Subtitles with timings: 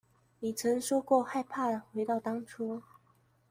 [0.39, 2.81] 你曾說過害怕回到當初